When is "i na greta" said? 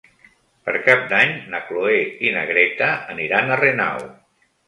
2.29-2.89